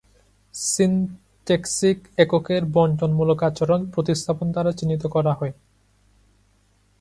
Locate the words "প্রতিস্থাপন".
3.93-4.47